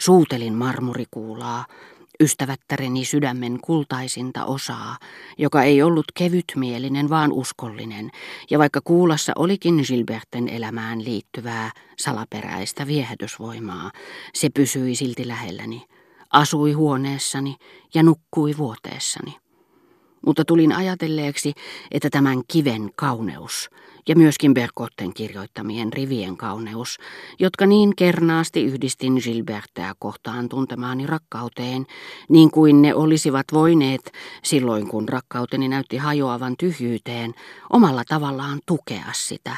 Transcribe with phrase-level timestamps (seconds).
[0.00, 1.66] Suutelin marmorikuulaa,
[2.20, 4.96] ystävättäreni sydämen kultaisinta osaa,
[5.38, 8.10] joka ei ollut kevytmielinen, vaan uskollinen,
[8.50, 13.90] ja vaikka kuulassa olikin Gilberten elämään liittyvää salaperäistä viehätysvoimaa,
[14.34, 15.86] se pysyi silti lähelläni,
[16.32, 17.56] asui huoneessani
[17.94, 19.39] ja nukkui vuoteessani
[20.26, 21.52] mutta tulin ajatelleeksi,
[21.90, 23.70] että tämän kiven kauneus
[24.08, 26.98] ja myöskin Berkotten kirjoittamien rivien kauneus,
[27.38, 31.86] jotka niin kernaasti yhdistin Gilbertää kohtaan tuntemaani rakkauteen,
[32.28, 34.12] niin kuin ne olisivat voineet
[34.42, 37.34] silloin, kun rakkauteni näytti hajoavan tyhjyyteen,
[37.70, 39.56] omalla tavallaan tukea sitä,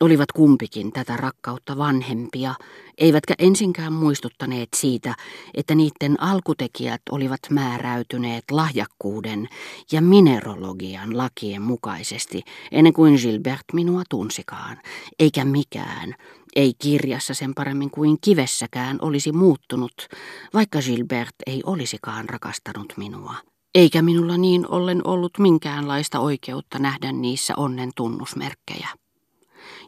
[0.00, 2.54] olivat kumpikin tätä rakkautta vanhempia,
[2.98, 5.14] eivätkä ensinkään muistuttaneet siitä,
[5.54, 9.48] että niiden alkutekijät olivat määräytyneet lahjakkuuden
[9.92, 12.42] ja minerologian lakien mukaisesti,
[12.72, 14.80] ennen kuin Gilbert minua tunsikaan,
[15.18, 16.14] eikä mikään,
[16.56, 20.08] ei kirjassa sen paremmin kuin kivessäkään olisi muuttunut,
[20.54, 23.34] vaikka Gilbert ei olisikaan rakastanut minua.
[23.74, 28.88] Eikä minulla niin ollen ollut minkäänlaista oikeutta nähdä niissä onnen tunnusmerkkejä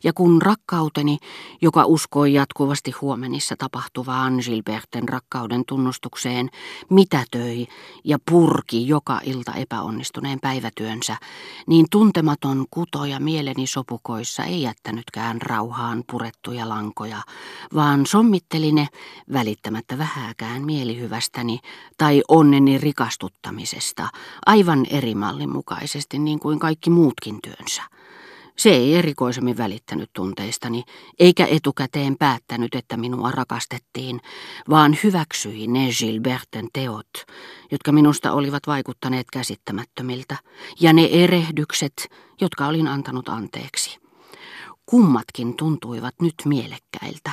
[0.05, 1.19] ja kun rakkauteni,
[1.62, 6.50] joka uskoi jatkuvasti huomenissa tapahtuvaan Gilberten rakkauden tunnustukseen,
[6.91, 7.67] mitätöi
[8.05, 11.17] ja purki joka ilta epäonnistuneen päivätyönsä,
[11.67, 17.23] niin tuntematon kutoja mieleni sopukoissa ei jättänytkään rauhaan purettuja lankoja,
[17.75, 18.89] vaan sommitteli ne
[19.33, 21.61] välittämättä vähääkään mielihyvästäni
[21.98, 24.08] tai onneni rikastuttamisesta,
[24.47, 27.92] aivan eri mallin mukaisesti niin kuin kaikki muutkin työnsä.
[28.63, 30.83] Se ei erikoisemmin välittänyt tunteistani,
[31.19, 34.21] eikä etukäteen päättänyt, että minua rakastettiin,
[34.71, 37.11] vaan hyväksyi ne Gilberten teot,
[37.71, 40.37] jotka minusta olivat vaikuttaneet käsittämättömiltä,
[40.81, 42.09] ja ne erehdykset,
[42.41, 43.99] jotka olin antanut anteeksi.
[44.87, 47.31] Kummatkin tuntuivat nyt mielekkäiltä.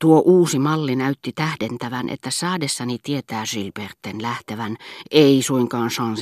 [0.00, 4.76] Tuo uusi malli näytti tähdentävän, että saadessani tietää Gilberten lähtevän,
[5.10, 6.20] ei suinkaan champs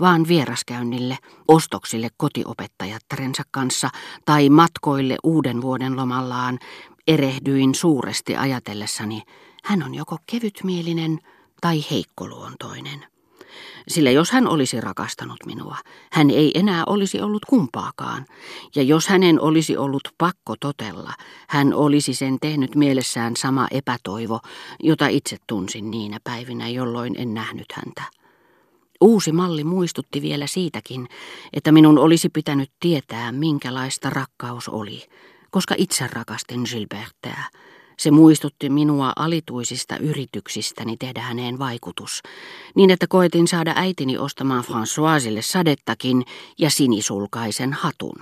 [0.00, 1.18] vaan vieraskäynnille,
[1.48, 3.90] ostoksille kotiopettajattarensa kanssa
[4.24, 6.58] tai matkoille uuden vuoden lomallaan,
[7.06, 9.22] erehdyin suuresti ajatellessani,
[9.64, 11.18] hän on joko kevytmielinen
[11.60, 13.13] tai heikkoluontoinen
[13.88, 15.76] sillä jos hän olisi rakastanut minua,
[16.12, 18.26] hän ei enää olisi ollut kumpaakaan,
[18.76, 21.12] ja jos hänen olisi ollut pakko totella,
[21.48, 24.40] hän olisi sen tehnyt mielessään sama epätoivo,
[24.82, 28.02] jota itse tunsin niinä päivinä, jolloin en nähnyt häntä.
[29.00, 31.08] Uusi malli muistutti vielä siitäkin,
[31.52, 35.02] että minun olisi pitänyt tietää, minkälaista rakkaus oli,
[35.50, 37.48] koska itse rakastin Gilbertää
[37.98, 42.22] se muistutti minua alituisista yrityksistäni tehdä häneen vaikutus,
[42.74, 46.24] niin että koetin saada äitini ostamaan Françoisille sadettakin
[46.58, 48.16] ja sinisulkaisen hatun.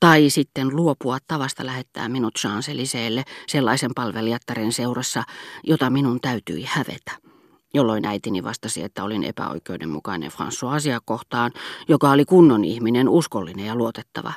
[0.00, 5.22] Tai sitten luopua tavasta lähettää minut Chanceliseelle sellaisen palvelijattaren seurassa,
[5.64, 7.29] jota minun täytyi hävetä
[7.74, 11.52] jolloin äitini vastasi, että olin epäoikeudenmukainen Françoisia kohtaan,
[11.88, 14.32] joka oli kunnon ihminen, uskollinen ja luotettava.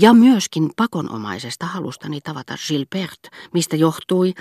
[0.00, 3.20] Ja myöskin pakonomaisesta halustani tavata Gilbert,
[3.54, 4.34] mistä johtui,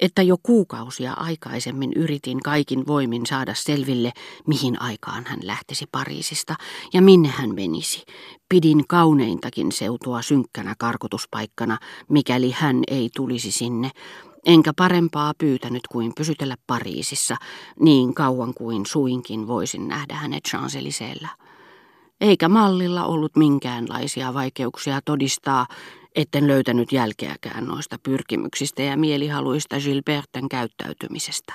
[0.00, 4.12] että jo kuukausia aikaisemmin yritin kaikin voimin saada selville,
[4.46, 6.54] mihin aikaan hän lähtisi Pariisista
[6.92, 8.04] ja minne hän menisi.
[8.48, 11.78] Pidin kauneintakin seutua synkkänä karkotuspaikkana,
[12.08, 13.90] mikäli hän ei tulisi sinne,
[14.46, 17.36] enkä parempaa pyytänyt kuin pysytellä Pariisissa
[17.80, 21.28] niin kauan kuin suinkin voisin nähdä hänet Chanceliseellä.
[22.20, 25.66] Eikä mallilla ollut minkäänlaisia vaikeuksia todistaa,
[26.14, 31.52] etten löytänyt jälkeäkään noista pyrkimyksistä ja mielihaluista Gilberten käyttäytymisestä.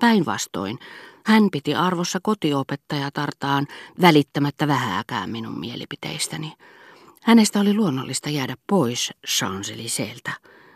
[0.00, 0.78] Päinvastoin,
[1.26, 3.66] hän piti arvossa kotiopettajatartaan
[4.00, 6.52] välittämättä vähääkään minun mielipiteistäni.
[7.22, 10.32] Hänestä oli luonnollista jäädä pois Chanceliseeltä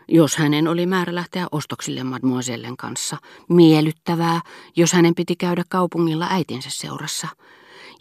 [0.07, 3.17] jos hänen oli määrä lähteä ostoksille mademoisellen kanssa.
[3.49, 4.41] Miellyttävää,
[4.75, 7.27] jos hänen piti käydä kaupungilla äitinsä seurassa–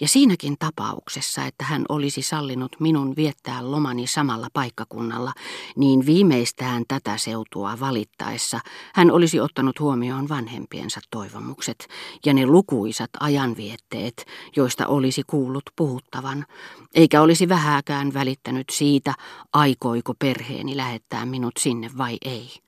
[0.01, 5.33] ja siinäkin tapauksessa, että hän olisi sallinut minun viettää lomani samalla paikkakunnalla,
[5.77, 8.61] niin viimeistään tätä seutua valittaessa
[8.95, 11.89] hän olisi ottanut huomioon vanhempiensa toivomukset
[12.27, 14.27] ja ne lukuisat ajanvietteet,
[14.57, 16.47] joista olisi kuullut puhuttavan,
[16.95, 19.15] eikä olisi vähääkään välittänyt siitä,
[19.53, 22.65] aikoiko perheeni lähettää minut sinne vai ei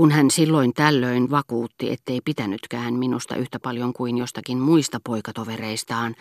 [0.00, 6.14] kun hän silloin tällöin vakuutti, ettei pitänytkään minusta yhtä paljon kuin jostakin muista poikatovereistaan,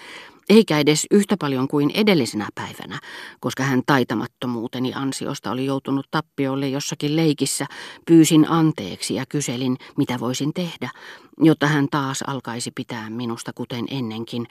[0.49, 2.99] eikä edes yhtä paljon kuin edellisenä päivänä,
[3.39, 7.65] koska hän taitamattomuuteni ansiosta oli joutunut tappiolle jossakin leikissä,
[8.05, 10.89] pyysin anteeksi ja kyselin, mitä voisin tehdä,
[11.37, 14.47] jotta hän taas alkaisi pitää minusta kuten ennenkin,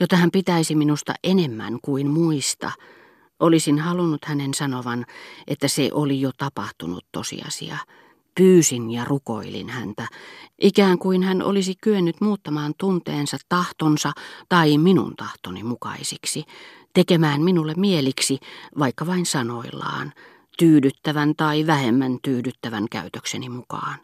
[0.00, 2.72] jotta hän pitäisi minusta enemmän kuin muista.
[3.40, 5.06] Olisin halunnut hänen sanovan,
[5.46, 7.78] että se oli jo tapahtunut tosiasia
[8.38, 10.08] Pyysin ja rukoilin häntä,
[10.62, 14.12] ikään kuin hän olisi kyennyt muuttamaan tunteensa tahtonsa
[14.48, 16.44] tai minun tahtoni mukaisiksi,
[16.94, 18.38] tekemään minulle mieliksi,
[18.78, 20.12] vaikka vain sanoillaan,
[20.58, 23.98] tyydyttävän tai vähemmän tyydyttävän käytökseni mukaan.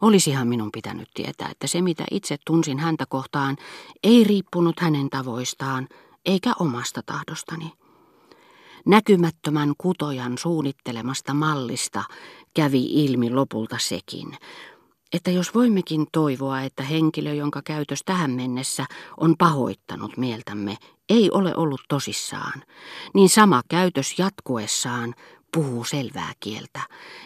[0.00, 3.56] Olisihan minun pitänyt tietää, että se mitä itse tunsin häntä kohtaan
[4.02, 5.88] ei riippunut hänen tavoistaan
[6.26, 7.72] eikä omasta tahdostani.
[8.86, 12.04] Näkymättömän kutojan suunnittelemasta mallista
[12.56, 14.36] kävi ilmi lopulta sekin,
[15.12, 18.84] että jos voimmekin toivoa, että henkilö, jonka käytös tähän mennessä
[19.16, 20.76] on pahoittanut mieltämme,
[21.08, 22.62] ei ole ollut tosissaan,
[23.14, 25.14] niin sama käytös jatkuessaan
[25.54, 26.80] puhuu selvää kieltä,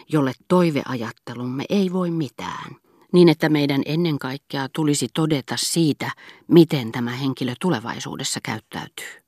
[0.09, 2.75] jolle toiveajattelumme ei voi mitään,
[3.13, 6.11] niin että meidän ennen kaikkea tulisi todeta siitä,
[6.47, 9.21] miten tämä henkilö tulevaisuudessa käyttäytyy.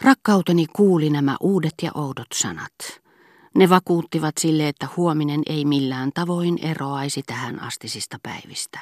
[0.00, 3.05] Rakkauteni kuuli nämä uudet ja oudot sanat.
[3.56, 8.80] Ne vakuuttivat sille, että huominen ei millään tavoin eroaisi tähän astisista päivistä.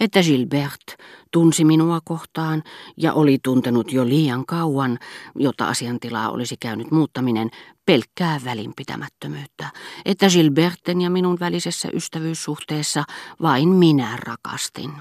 [0.00, 0.82] Että Gilbert
[1.30, 2.62] tunsi minua kohtaan
[2.96, 4.98] ja oli tuntenut jo liian kauan,
[5.34, 7.50] jotta asiantilaa olisi käynyt muuttaminen,
[7.86, 9.70] pelkkää välinpitämättömyyttä,
[10.04, 13.04] että Gilberten ja minun välisessä ystävyyssuhteessa
[13.42, 14.92] vain minä rakastin.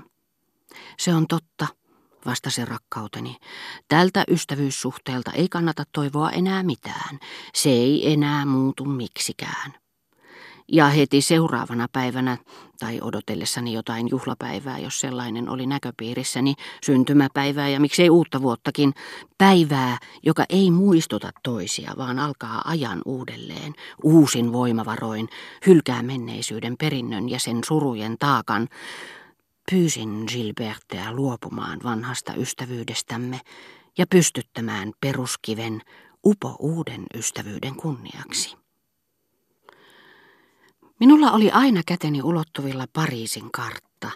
[1.00, 1.68] Se on totta,
[2.26, 3.38] vastasi rakkauteni.
[3.88, 7.20] Tältä ystävyyssuhteelta ei kannata toivoa enää mitään.
[7.54, 9.74] Se ei enää muutu miksikään.
[10.72, 12.38] Ja heti seuraavana päivänä,
[12.80, 16.54] tai odotellessani jotain juhlapäivää, jos sellainen oli näköpiirissäni,
[16.86, 18.94] syntymäpäivää ja miksei uutta vuottakin,
[19.38, 23.74] päivää, joka ei muistuta toisia, vaan alkaa ajan uudelleen,
[24.04, 25.30] uusin voimavaroin,
[25.66, 28.68] hylkää menneisyyden perinnön ja sen surujen taakan,
[29.70, 33.42] pyysin Gilbertea luopumaan vanhasta ystävyydestämme
[33.98, 35.82] ja pystyttämään peruskiven
[36.26, 38.58] upo uuden ystävyyden kunniaksi.
[41.00, 44.12] Minulla oli aina käteni ulottuvilla Pariisin kartta,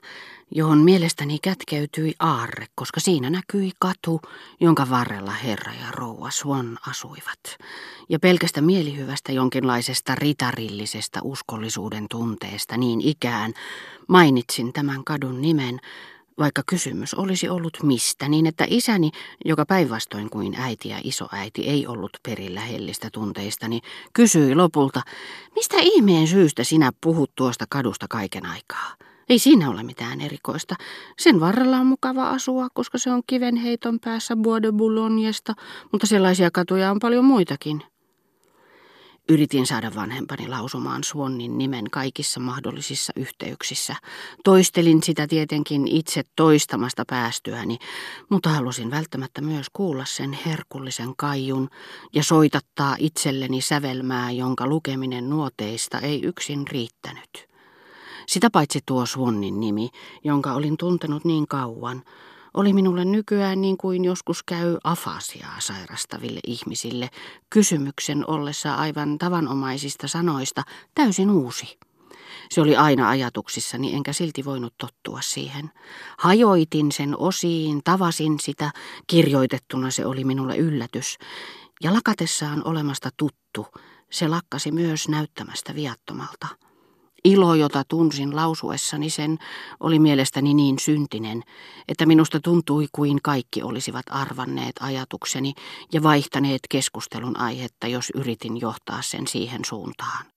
[0.55, 4.21] johon mielestäni kätkeytyi aarre, koska siinä näkyi katu,
[4.59, 7.39] jonka varrella herra ja rouva Swan asuivat.
[8.09, 13.53] Ja pelkästä mielihyvästä jonkinlaisesta ritarillisesta uskollisuuden tunteesta niin ikään
[14.07, 15.79] mainitsin tämän kadun nimen,
[16.38, 19.11] vaikka kysymys olisi ollut mistä, niin että isäni,
[19.45, 23.81] joka päinvastoin kuin äiti ja isoäiti ei ollut perillä hellistä tunteistani,
[24.13, 25.01] kysyi lopulta,
[25.56, 29.12] mistä ihmeen syystä sinä puhut tuosta kadusta kaiken aikaa?
[29.29, 30.75] Ei siinä ole mitään erikoista.
[31.19, 34.71] Sen varrella on mukava asua, koska se on kivenheiton päässä Bois de
[35.91, 37.83] mutta sellaisia katuja on paljon muitakin.
[39.29, 43.95] Yritin saada vanhempani lausumaan Swannin nimen kaikissa mahdollisissa yhteyksissä.
[44.43, 47.77] Toistelin sitä tietenkin itse toistamasta päästyäni,
[48.29, 51.69] mutta halusin välttämättä myös kuulla sen herkullisen kaijun
[52.13, 57.52] ja soitattaa itselleni sävelmää, jonka lukeminen nuoteista ei yksin riittänyt.
[58.27, 59.89] Sitä paitsi tuo Swannin nimi,
[60.23, 62.03] jonka olin tuntenut niin kauan,
[62.53, 67.09] oli minulle nykyään niin kuin joskus käy afasiaa sairastaville ihmisille,
[67.49, 70.63] kysymyksen ollessa aivan tavanomaisista sanoista
[70.95, 71.77] täysin uusi.
[72.49, 75.71] Se oli aina ajatuksissani, enkä silti voinut tottua siihen.
[76.17, 78.71] Hajoitin sen osiin, tavasin sitä,
[79.07, 81.17] kirjoitettuna se oli minulle yllätys,
[81.83, 83.67] ja lakatessaan olemasta tuttu,
[84.11, 86.47] se lakkasi myös näyttämästä viattomalta.
[87.25, 89.37] Ilo, jota tunsin lausuessani sen,
[89.80, 91.44] oli mielestäni niin syntinen,
[91.87, 95.53] että minusta tuntui kuin kaikki olisivat arvanneet ajatukseni
[95.94, 100.32] ja vaihtaneet keskustelun aihetta, jos yritin johtaa sen siihen suuntaan.